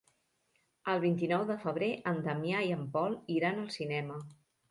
[0.93, 4.19] El vint-i-nou de febrer en Damià i en Pol iran al cinema.